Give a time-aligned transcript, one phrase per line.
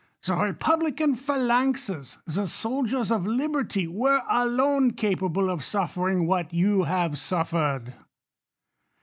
[0.25, 7.19] The republican phalanxes, the soldiers of liberty were lone capable of suflering what you have
[7.19, 7.93] suffered.